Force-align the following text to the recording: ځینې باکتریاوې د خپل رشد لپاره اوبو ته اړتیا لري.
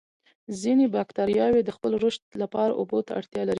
ځینې 0.61 0.85
باکتریاوې 0.95 1.61
د 1.63 1.69
خپل 1.77 1.91
رشد 2.03 2.23
لپاره 2.41 2.71
اوبو 2.79 2.99
ته 3.07 3.11
اړتیا 3.19 3.41
لري. 3.43 3.49